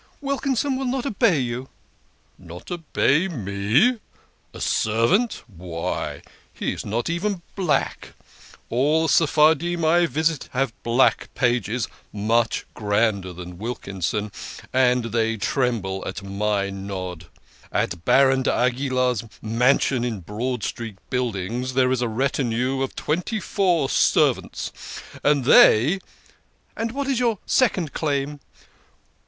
"Wilkinson 0.21 0.77
will 0.77 0.87
not 0.87 1.05
obey 1.05 1.37
you."" 1.41 1.69
Not 2.39 2.71
obey 2.71 3.27
me.' 3.27 3.99
A 4.55 4.59
servant! 4.59 5.43
Why 5.47 6.23
he 6.51 6.73
is 6.73 6.83
not 6.83 7.07
even 7.07 7.43
black! 7.55 8.15
All 8.71 9.03
the 9.03 9.09
Sephardim 9.09 9.85
I 9.85 10.07
visit 10.07 10.49
have 10.53 10.73
black 10.81 11.31
pages 11.35 11.87
much 12.11 12.65
grander 12.73 13.31
than 13.31 13.59
Wilkinson 13.59 14.31
and 14.73 15.03
they 15.05 15.37
tremble 15.37 16.03
at 16.07 16.23
my 16.23 16.71
nod. 16.71 17.27
At 17.71 18.03
Baron 18.03 18.41
D'Aguilar's 18.41 19.23
mansion 19.39 20.03
in 20.03 20.21
Broad 20.21 20.63
Street 20.63 20.97
Buildings 21.11 21.75
there 21.75 21.91
is 21.91 22.01
a 22.01 22.07
retinue 22.09 22.81
of 22.81 22.95
twenty 22.95 23.39
four 23.39 23.87
servants, 23.87 24.71
and 25.23 25.45
they 25.45 25.99
""And 26.75 26.91
what 26.91 27.05
is 27.07 27.19
your 27.19 27.37
second 27.45 27.93
claim 27.93 28.39